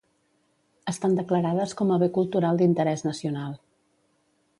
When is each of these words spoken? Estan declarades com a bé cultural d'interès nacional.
Estan 0.91 1.11
declarades 1.19 1.75
com 1.81 1.93
a 1.95 1.99
bé 2.05 2.07
cultural 2.15 2.61
d'interès 2.63 3.05
nacional. 3.09 3.55